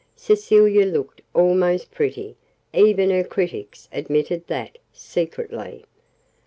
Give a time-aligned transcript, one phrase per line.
[0.15, 2.35] Cecilia looked almost pretty
[2.73, 5.85] even her critics admitted that, secretly.